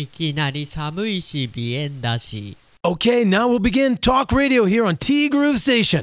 [0.00, 2.56] いきなり寒いし鼻炎だし。
[2.82, 6.02] Okay, now we'll begin Talk Radio here on T Groove Station.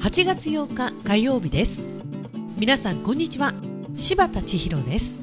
[0.00, 1.94] 8月8日火曜日です。
[2.56, 3.52] 皆さんこんにちは。
[3.96, 5.22] 柴田千尋です。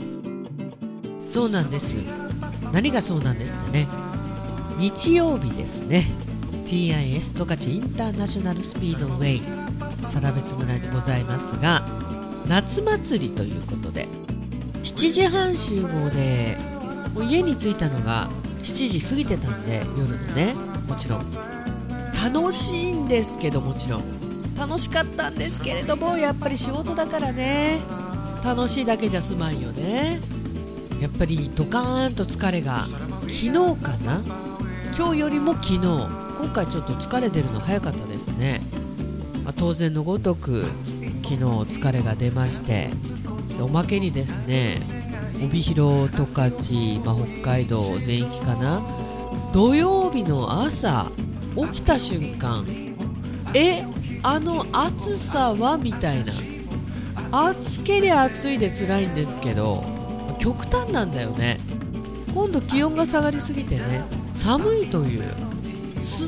[1.27, 1.95] そうなんです。
[2.71, 3.87] 何がそうなんですってね。
[4.77, 6.05] 日曜日ですね。
[6.67, 9.41] TIS 十勝インターナショナルスピードウェイ。
[10.07, 12.02] 更別村にございますが
[12.47, 14.07] 夏祭りということで
[14.83, 16.57] 7時半集合で
[17.13, 18.29] もう家に着いたのが
[18.63, 20.53] 7時過ぎてたんで夜のね
[20.87, 21.25] もちろん。
[22.23, 24.03] 楽しいんですけどもちろん。
[24.57, 27.79] 楽しかったんですけれどもやっぱり仕事だからね。
[28.43, 30.21] 楽しいだけじゃ済まんよね。
[31.01, 34.21] やっぱりドカーンと疲れが昨日かな？
[34.97, 35.79] 今日よりも昨日。
[36.43, 38.61] 今回ちょっと疲れ出るの早かったですね、
[39.45, 40.65] まあ、当然のごとく
[41.23, 42.89] 昨日疲れが出まして
[43.59, 44.81] おまけにですね
[45.43, 46.53] 帯広十勝、
[47.05, 48.81] まあ、北海道全域かな
[49.53, 51.09] 土曜日の朝
[51.55, 52.65] 起きた瞬間
[53.53, 53.83] え
[54.21, 59.83] あの暑さはみたいな暑けりゃ暑いで辛いんですけど
[60.39, 61.59] 極端なんだよね。
[62.33, 64.01] 今度気温が下がりすぎてね
[64.35, 65.23] 寒いという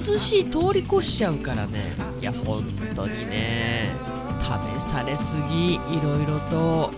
[0.08, 1.81] 涼しい通り越しちゃうからね。
[2.22, 2.64] いや本
[2.95, 4.14] 当にね。
[4.77, 6.91] 試されすぎいろいろと。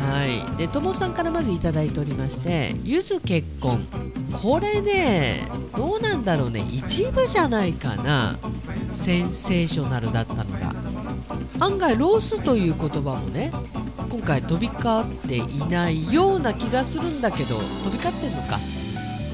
[0.00, 0.56] はい。
[0.58, 3.86] でともさんからまず頂いておりましてゆず結婚。
[4.32, 6.64] これねどうなんだろうね。
[6.70, 8.36] 一部じゃないかな。
[8.92, 10.74] センセーショナルだったのが。
[11.60, 13.52] 案外ロースという言葉もね
[14.10, 18.58] 今回飛び交っていないような気がするんだけど飛び交ってんのか、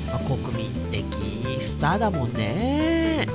[0.07, 1.05] まあ、国民的
[1.63, 3.27] スターだもんね。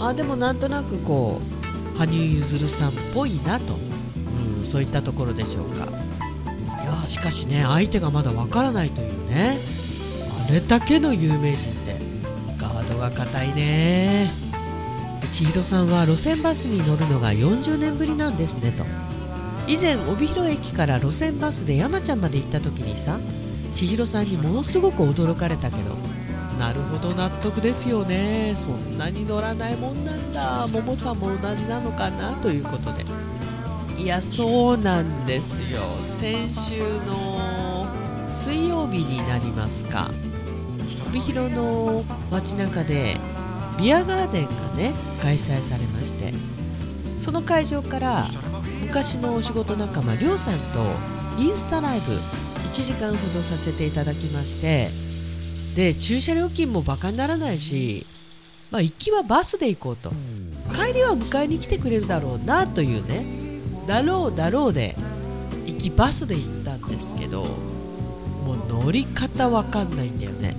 [0.00, 1.61] あでもなんとなくこう
[2.06, 3.74] 羽生結弦さんっぽいなと、
[4.58, 5.86] うん、そういったところでしょうか。
[6.82, 9.58] いやしかしね相手がまだわからないというね。
[10.48, 11.96] あれだけの有名人って
[12.58, 14.32] ガードが硬いね。
[15.30, 18.84] 千尋さんは路線バスに乗るのが40年ぶりなんですねと。
[19.68, 23.18] 以前帯広駅から路線バスで山ちゃんまで行った時にさ
[23.72, 25.96] 千尋さんにものすごく驚かれたけど
[26.62, 28.54] なるほど納得ですよね。
[28.56, 30.68] そんなに乗らないもんなんだ。
[30.68, 33.04] ももさんも同じなのかなということで。
[34.00, 35.80] いやそうなんですよ。
[36.02, 37.88] 先週の
[38.30, 40.08] 水曜日になりますか。
[41.08, 43.16] 帯広の街中で
[43.76, 46.32] ビアガーデンがね開催されまして。
[47.20, 48.24] その会場から
[48.82, 52.12] 昔のお仕事仲間りょうさんとインスタライブ
[52.68, 55.01] 1時間ほどさせていただきまして。
[55.74, 58.06] で駐車料金もバカにならないし、
[58.70, 60.10] まあ、行きはバスで行こうと。
[60.74, 63.24] 帰りは迎えに来てくれるだろうなというね。
[63.86, 64.96] だろうだろうで
[65.66, 70.56] 行きバスで行ったんですけどもう乗り方わかんないんだよね。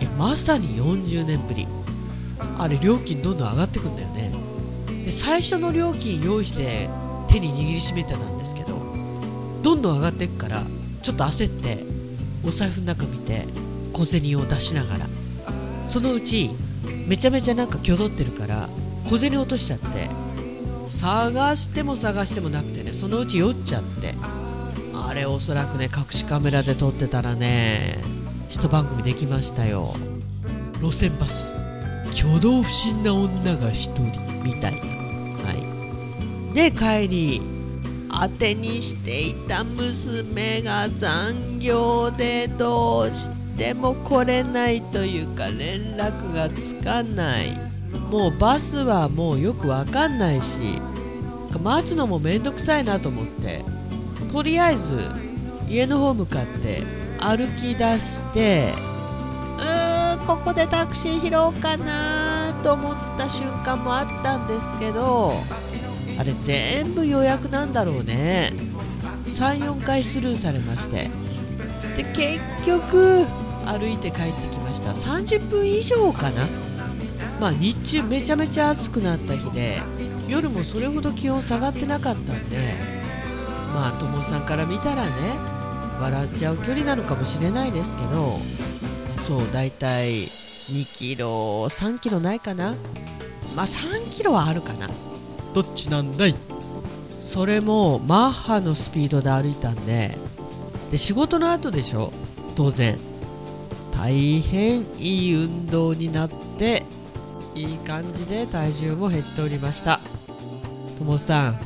[0.00, 1.66] いやまさに40年ぶり。
[2.58, 4.32] あれ料金どんどん上がってくんだよね。
[5.04, 6.88] で最初の料金用意して
[7.28, 8.78] 手に握りしめてたんですけど
[9.62, 10.62] どんどん上がっていくから
[11.02, 11.84] ちょっと焦って
[12.44, 13.46] お財布の中見て
[13.92, 15.06] 小銭を出しながら。
[15.86, 16.50] そのうち
[17.06, 18.68] めちゃめちゃなんか挙動ってるから
[19.08, 20.08] 小銭落としちゃって
[20.88, 24.14] 探しても探してもなくてねそのうち酔っちゃって。
[24.94, 27.98] あれおそらくね隠しカメラで撮ってたらね
[28.48, 29.94] 一番組できましたよ。
[30.80, 31.54] 路線バス。
[32.14, 34.04] 挙動不審な女が一人
[34.42, 34.76] みたい。
[34.76, 35.52] なは
[36.50, 36.54] い。
[36.54, 37.42] で帰り
[38.10, 43.41] 当てにしていた娘が残業でどうして
[43.74, 47.72] も来れないというか連絡がつかない。
[48.10, 50.80] もうバスはもうよくわかんないし
[51.62, 53.64] 待つのもめんどくさいなと思って
[54.32, 55.00] とりあえず
[55.68, 56.82] 家の方向かって
[57.18, 58.72] 歩き出して
[59.58, 65.32] うーんここでタクシー拾おうかなと思った瞬間もあったんですけど
[66.18, 68.52] あれ全部予約なんだろうね。
[69.26, 71.10] 34回スルーされまして。
[71.96, 73.26] で結局
[73.66, 74.92] 歩いて帰ってきました。
[74.92, 76.46] 30分以上かな。
[77.40, 79.80] まあ日中めちゃめちゃ暑くなった日で
[80.28, 82.74] 夜もそれほど気温下がってなかったんで
[83.74, 85.10] まあ友さんから見たらね
[86.00, 88.38] 笑っちゃう距離なのかもしれないですけど
[89.26, 92.74] そうだいたい2キロ3キロないかな。
[93.56, 94.88] まあ3キロはあるかな。
[95.52, 96.36] どっちなんだい？
[97.20, 100.16] それもマッハのスピードで歩いたんで
[100.92, 102.12] で仕事の後でしょ？
[102.56, 102.96] 当然
[103.96, 106.82] 大変いい運動になって
[107.54, 110.00] いい感じで体重も減っておりました。
[110.98, 111.60] ともさん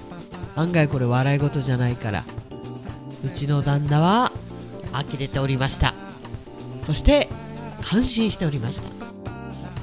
[0.54, 2.24] 案外これ笑い事じゃないから
[3.24, 4.32] うちの旦那は
[4.92, 5.94] 呆れておりました。
[6.86, 7.28] そして
[7.82, 8.88] 感心しておりました。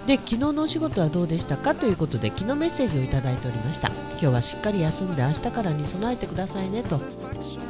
[0.08, 3.90] で昨日のお仕事はどうでしたかということで昨日メッセージをいただいておりました。
[4.12, 7.00] 今日はしっかり休んで明日からに備えてくださいねと。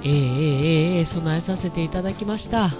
[0.03, 2.71] えー、えー、えー、備えさせていただきました、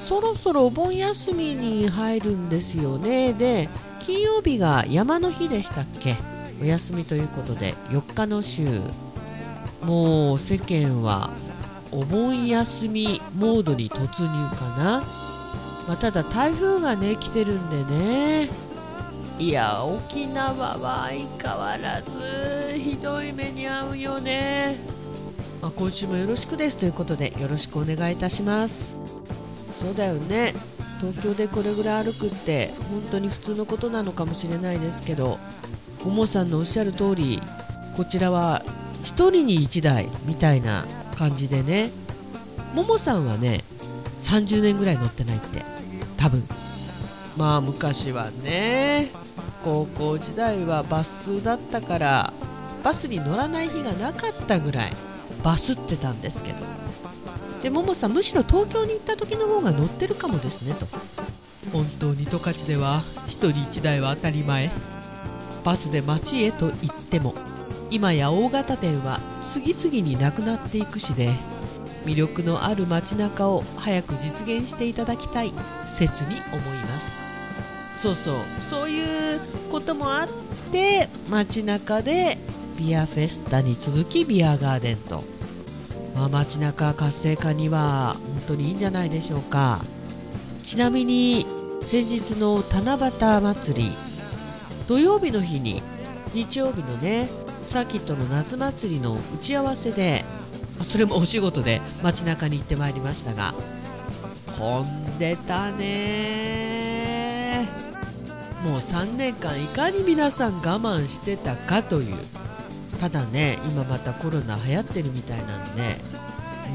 [0.00, 3.32] そろそろお盆休みに入るんですよね。
[3.32, 3.68] で
[4.00, 6.16] 金曜日が山の日でしたっけ？
[6.60, 8.80] お休みということで4日の週。
[9.82, 11.30] もう世間は
[11.92, 15.04] お盆休みモードに突入かな、
[15.88, 18.50] まあ、ただ台風がね来てるんでね。
[19.38, 24.76] いや沖縄は相変わらずひどい目に遭うよね、
[25.62, 26.76] まあ、今週もよろしくです。
[26.76, 28.96] ということでよろしくお願いいたします。
[29.80, 30.52] そうだよね。
[31.00, 35.38] 東京でこれぐらい歩くって本当に普通のことなのかもしれないですけど
[36.04, 37.40] ももさんのおっしゃる通り
[37.96, 38.62] こちらは
[39.04, 40.84] 1人に1台みたいな
[41.16, 41.90] 感じでね
[42.74, 43.64] ももさんはね
[44.20, 45.64] 30年ぐらい乗ってないって
[46.18, 46.44] 多分。
[47.38, 49.08] まあ昔はね
[49.64, 52.32] 高校時代はバスだったから
[52.84, 54.92] バスに乗らない日がなかったぐらい
[55.42, 56.79] バスってたんですけど。
[57.62, 60.86] でももさんむしろ東京に行った時の方が乗ってるかもですねと。
[61.72, 64.70] 本当に十勝では1人1台は当たり前。
[65.64, 67.34] バスで街へと行っても
[67.90, 71.30] 今や大型店は次々になくなっていくしで
[72.06, 75.52] 魅力のある街中を早く実現していただきたい
[75.86, 77.20] 切に思います。
[77.96, 78.34] そうそう。
[78.60, 79.40] そういう
[79.70, 80.28] こともあっ
[80.72, 82.38] て街中で
[82.78, 85.22] ビアフェスタに続きビアガーデンと。
[86.20, 89.80] まあ、街中活性化には本当にいいんじゃないでしょうか。
[90.62, 91.46] ちなみに
[91.82, 93.90] 先日の七夕祭り
[94.86, 95.82] 土曜日の日に
[96.34, 97.30] 日曜日のね
[97.64, 100.22] サーキットの夏祭りの打ち合わせで
[100.82, 103.54] それもお仕事で街中に行ってまいりましたが
[104.58, 107.66] 混んでたね。
[108.62, 112.14] もう3年間いかに皆さん我慢してたかという
[113.00, 115.96] ただね今またコロナ流行ってるみたいなんで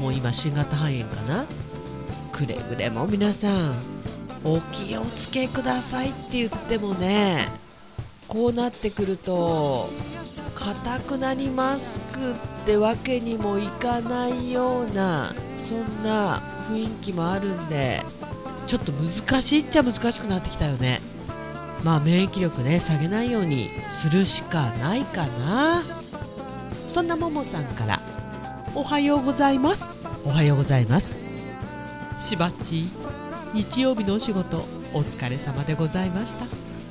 [0.00, 1.46] もう今新型肺炎かな？
[2.32, 3.74] くれぐれも皆さん
[4.44, 7.46] お気をつけくださいって言ってもね
[8.28, 9.88] こうなってくると
[10.54, 12.34] かたくなにマスクっ
[12.66, 18.02] てわけにもいかないようなそんな雰囲気もあるんで
[18.66, 21.00] ちょっと難しいっちゃ難しくなってきたよね。
[21.84, 25.84] まあ免疫力ね下げないようにするしかないかな。
[26.86, 28.00] そんなももさんから
[28.74, 30.04] おはようございます。
[30.24, 31.22] おはようございます。
[32.20, 32.84] しばっち
[33.52, 34.58] 日曜日のお仕事
[34.94, 36.46] お疲れ様でございました。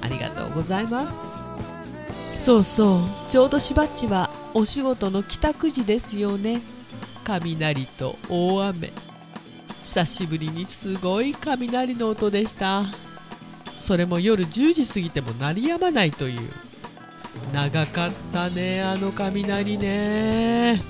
[0.05, 2.45] ありがとうございます。
[2.45, 2.99] そうそう。
[3.31, 6.61] ちょうどしばっちはお仕事の帰宅時ですよね。
[7.23, 8.91] 雷と大雨。
[9.83, 12.83] 久しぶりにすごい雷の音でした。
[13.79, 16.64] それも夜10時過ぎても鳴りやまないという
[17.53, 20.81] 長かったねあの雷ね。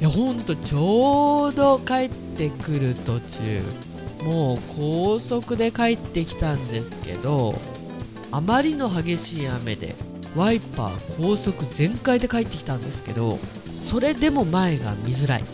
[0.00, 3.62] いやほんとちょうど帰ってくる途中。
[4.24, 7.58] もう高速で帰ってきたんですけど
[8.30, 9.96] あまりの激しい雨で
[10.36, 13.40] ワイパー高速全開で帰ってきたんですけど
[13.82, 15.44] それでも前が見づらい。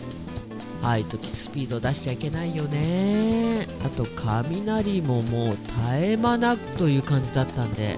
[0.81, 3.67] ああいう時スピード出しちゃいけないよね。
[3.83, 5.61] あと雷ももう絶
[5.93, 7.97] え間なくという感じだったんで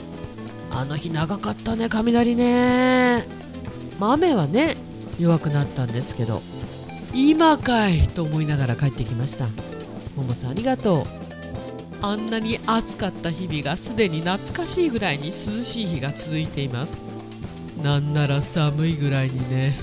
[0.74, 3.26] あの日長かったね雷ね、
[4.00, 4.76] まあ、雨はね
[5.20, 6.42] 弱くなったんですけど
[7.14, 9.48] 今かいと思いながら帰ってきました。
[10.16, 11.04] ももさんありがとう。
[12.04, 15.32] あんなに暑かった日々がすでに懐かしいぐらいに涼
[15.64, 17.02] しい日が続いています。
[17.84, 19.78] なんなら寒いぐらいにね。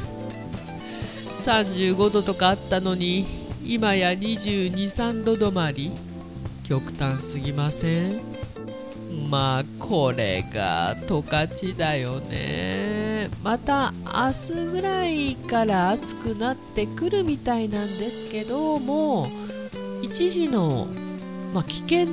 [1.44, 3.26] 35度とかあったのに
[3.64, 5.92] 今や223度止まり。
[6.64, 8.27] 極端すぎません。
[9.30, 13.28] まあこれが十勝だよね。
[13.42, 19.28] また明日ぐらいから暑くなってくるみたいなんですけども
[20.02, 20.86] 一時の、
[21.52, 22.06] まあ、危険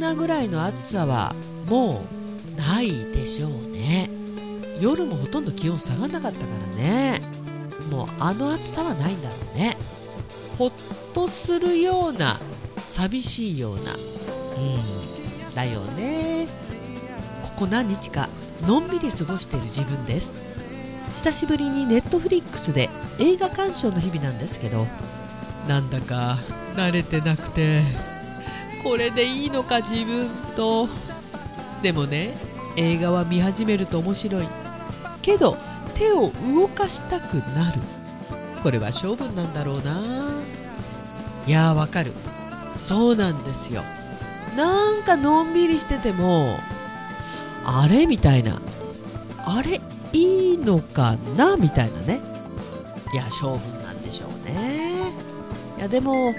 [0.00, 1.34] なぐらいの暑さは
[1.68, 2.02] も
[2.56, 4.10] うないでしょうね。
[4.80, 7.20] 夜もほとんど気温下がんなかったからね。
[7.90, 9.76] もうあの暑さはないんだろうね。
[10.58, 10.72] ほっ
[11.14, 12.38] とするような
[12.78, 13.92] 寂しいような。
[13.92, 15.15] うん。
[15.56, 16.46] だよね。
[17.42, 18.28] ここ何日か
[18.66, 20.44] のんびり過ごしている自分です。
[21.14, 24.86] 久しぶりにネットフリックスで映画鑑賞の日々なんですけど。
[25.66, 26.38] なんだか
[26.76, 27.82] 慣れてなくて
[28.84, 30.88] これでいいのか自分と。
[31.82, 32.34] でもね
[32.76, 34.48] 映画は見始めると面白い。
[35.22, 35.56] けど
[35.94, 37.80] 手を動かしたくなる。
[38.62, 40.00] これは勝負なんだろうな。
[41.46, 42.12] いやーわかる。
[42.78, 43.82] そうなんですよ。
[44.56, 46.58] なんかのんびりしてても
[47.64, 48.60] あれみたいな
[49.44, 49.80] あれ
[50.12, 52.20] いいのかなみたいなね。
[53.12, 55.12] いや勝負なんでしょうね。
[55.78, 56.32] いやでも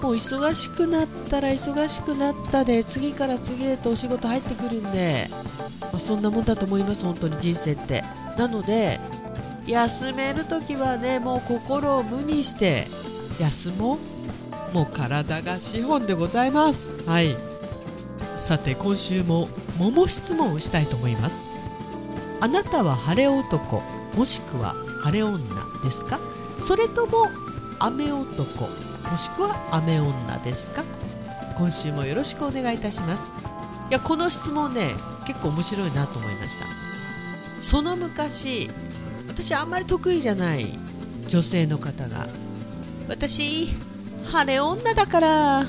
[0.00, 5.26] もう忙しくなったら忙しくなったで次から次へとお仕事入ってくるんで、
[5.80, 8.04] まあ、そんなもんだと思います本当に人生って。
[8.36, 9.00] なので
[9.66, 12.86] 休める時はねもう心を無にして
[13.40, 13.98] 休もう。
[14.72, 17.02] もう体が資本でございます。
[17.08, 17.47] はい。
[18.38, 21.42] さて今週も桃質問をしたいと思います。
[22.40, 23.82] あなたは晴れ男
[24.16, 25.38] もしくは晴れ女
[25.84, 26.18] ですか？
[26.60, 27.26] それとも
[27.78, 28.40] 雨男
[29.10, 30.82] もしくは雨女ですか？
[31.58, 33.30] 今週もよろしくお願いいたします。
[33.90, 34.94] いやこの質問ね
[35.26, 36.64] 結構面白いなと思いました。
[37.62, 38.70] その昔
[39.26, 40.78] 私あんまり得意じゃない
[41.26, 42.26] 女性の方が
[43.08, 43.68] 私
[44.24, 45.66] 晴れ女だからっ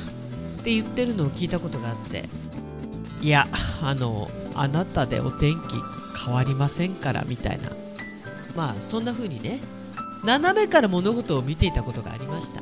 [0.63, 2.29] て言ってるのを聞いたことがあって
[3.21, 3.47] いや
[3.81, 7.69] あのあなたでお天気変わりませんからみたいな。
[8.55, 9.59] まあそんな風にね
[10.23, 12.61] 斜めから物事を見ていたことがありました。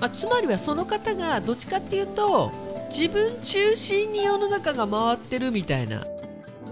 [0.00, 2.52] まあ、つまりはその方がどっちかっていうと
[2.88, 6.04] 自分中心に世の中が回ってるみたいな。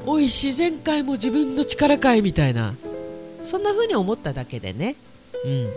[0.06, 2.74] おい自然界も自分の力かいみたいな。
[3.44, 4.96] そんな風に思っただけでね。
[5.44, 5.68] うん。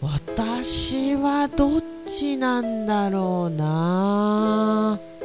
[0.00, 4.98] 私はどっちなんだろうな。
[5.00, 5.15] あ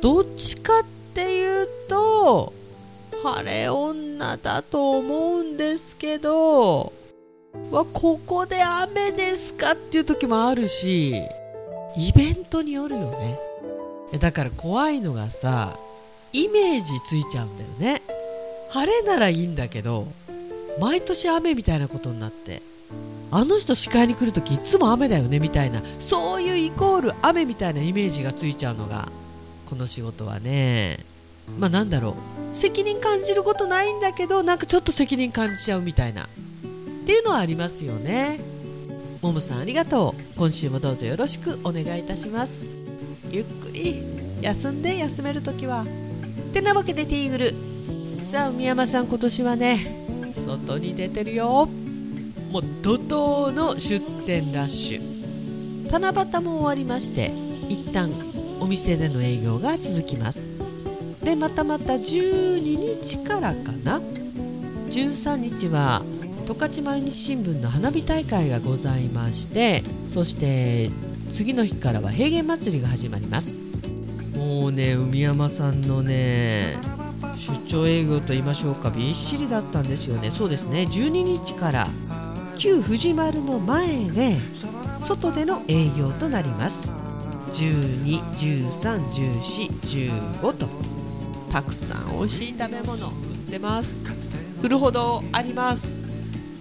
[0.00, 0.84] どっちかっ
[1.14, 2.52] ていうと
[3.22, 6.92] 晴れ女だと思うんですけど
[7.70, 11.14] わここで雨ですかっていう時もあるし
[11.96, 13.38] イベントによるよね。
[14.20, 15.76] だから怖いのがさ
[16.32, 18.02] イメージついちゃうんだよね。
[18.70, 20.06] 晴れならいいんだけど
[20.78, 22.60] 毎年雨みたいなことになって
[23.30, 29.08] あの人視界に来る時いつも雨だよねみたいなそういうイコール雨みたいなイメージがついちゃうのが
[29.66, 31.00] この仕事はね。
[31.58, 32.16] まあなんだろ
[32.52, 32.56] う。
[32.56, 36.24] 責任感じることないんだけどなんかちょっと責任感じちゃうみたいな。
[36.24, 36.26] っ
[37.06, 38.40] ていうのはありますよね。
[39.22, 40.38] ももさんありがとう。
[40.38, 42.66] 今週もどうぞよろしくお願いいたします。
[43.30, 44.02] ゆっくり
[44.40, 45.84] 休んで休めるときは
[46.52, 47.54] てなわけでティーグル。
[48.24, 51.68] さあ海山さん今年はね外に出てるよ。
[52.50, 55.90] もう怒涛の出店ラッシュ。
[55.90, 57.32] 七夕も終わりまして
[57.68, 58.10] 一旦
[58.60, 60.54] お店での営業が続きます。
[61.22, 64.00] でまたまた12日からかな。
[64.90, 66.02] 13日は
[66.46, 70.90] 十勝毎日新聞の花火大会がございましてそして
[71.28, 73.58] 次の日からは平原祭りが始まります。
[74.36, 76.76] もうね海山さんのね
[77.36, 80.30] 出張営業と言いましょうかびっしりだったんですよね。
[80.30, 80.82] そうですね。
[80.82, 81.08] 12
[81.44, 81.88] 日から
[82.56, 84.36] 旧藤丸の前で
[85.00, 86.95] 外での営業となります。
[87.56, 90.68] 12131415と。
[91.50, 93.12] たくさん美味しい食べ物売っ
[93.50, 94.04] てます。
[94.62, 95.96] 売るほどあります。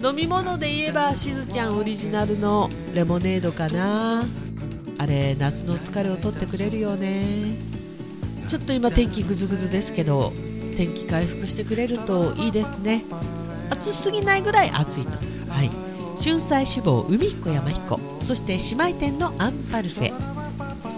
[0.01, 4.23] 飲み物で言えばしずちゃんオリジナルのレモネードかな。
[4.97, 7.57] あれ夏の疲れを取ってくれるよね。
[8.47, 10.31] ちょっと今天気ぐずぐずですけど
[10.77, 13.03] 天気回復してくれるといいですね。
[13.69, 15.11] 暑すぎないぐらい暑いと。
[15.51, 15.71] はい。
[16.23, 17.99] 春菜志望海彦山彦。
[18.19, 20.34] そして姉妹店のアンパルフェ。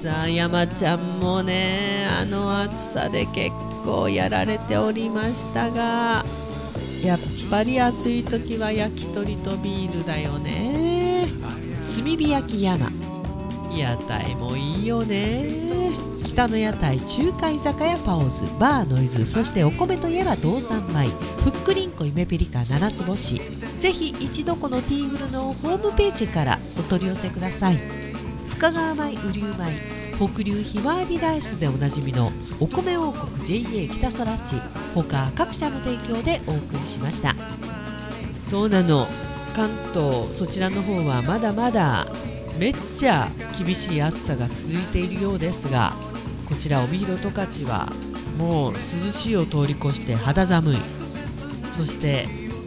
[0.01, 3.49] さあ山ちゃんもねあの暑さで結
[3.83, 6.23] 構やられておりましたが
[7.01, 11.27] やっぱり暑い時は焼き鳥とビールだよね。
[11.95, 12.91] 炭火焼き山。
[13.75, 15.45] 屋台もいいよね。
[16.25, 21.07] 北の屋台中華居酒屋パオズバーノイズそしてお米といえば道産米。
[21.43, 23.41] ふっくりんこ夢ピリカ七つ星。
[23.77, 28.06] ぜひ一度このティーグルのホームページからお取り寄せください。
[28.57, 34.55] 深川米雨竜米北流ひまわりライスでおなじみのお米王国 JA 北空地
[34.95, 37.35] 他各社の提供でお送りしました。
[38.43, 39.07] そうなの。
[39.55, 42.07] 関東そちらの方はまだまだ
[42.57, 45.93] めっちゃ厳しい暑さが続いているようですが
[46.47, 47.91] こちら帯広十勝は
[48.39, 50.77] もう涼しいを通り越して肌寒い。
[51.77, 52.25] そして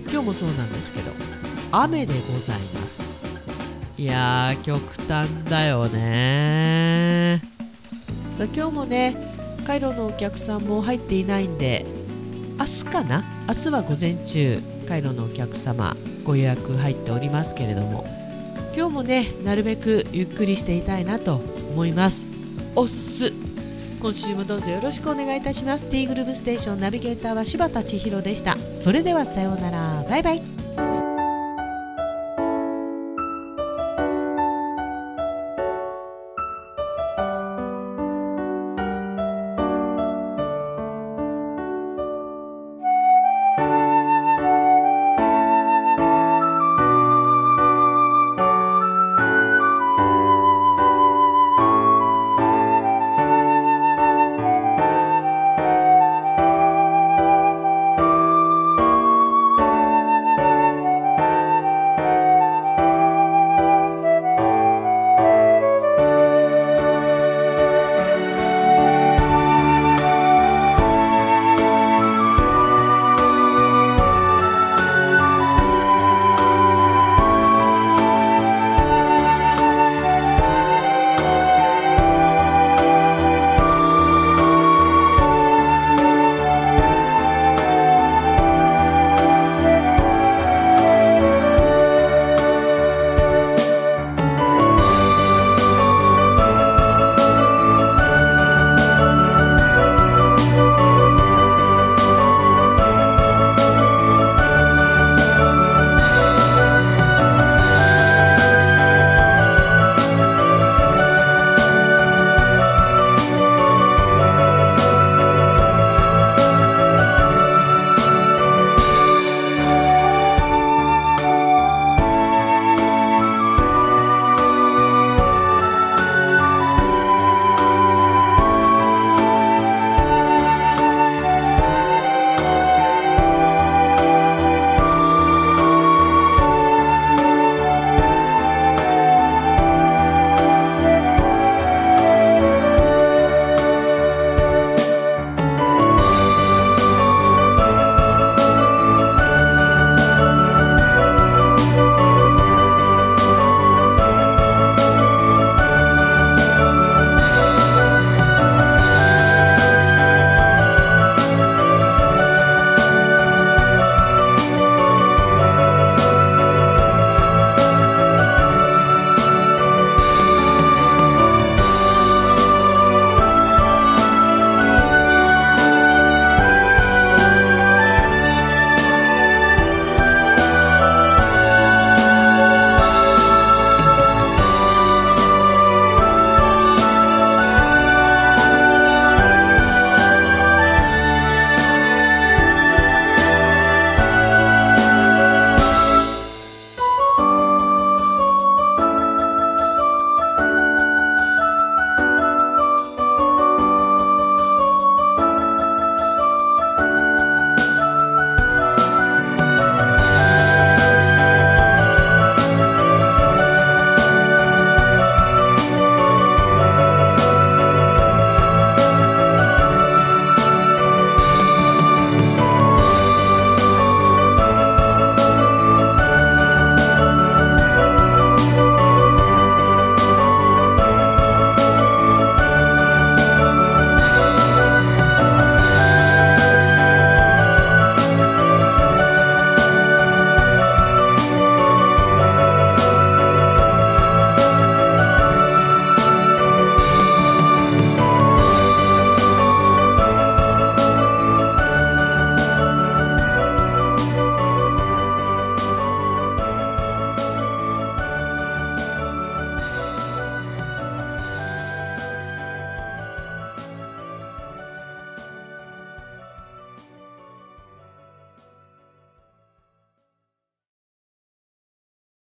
[0.09, 1.11] 今日もそうなんですけど
[1.73, 3.20] 雨でございます。
[4.00, 7.42] いやー極端だよね。
[8.38, 9.14] さあ今日もね
[9.66, 11.85] カイロのお客さんも入っていないんで
[12.59, 13.23] 明日かな？
[13.47, 18.07] 明日は午前中カイロのお客様ご予約入っておりますけれども
[18.75, 21.35] 今日もねなるべくゆっくりしていたいなと
[21.75, 22.33] 思います。
[22.75, 23.30] おっす。
[24.00, 25.90] 今週もどうぞよろしくお願いいたします。
[25.90, 28.57] T グループステーションナビゲーターは柴田千尋でした。
[28.73, 30.02] それではさようなら。
[30.09, 30.60] バイバイ。